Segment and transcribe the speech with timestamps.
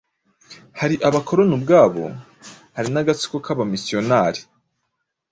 [0.79, 2.03] hari abakoloni ubwabo,
[2.75, 4.41] hari n'agatsiko k'Abamisiyonari,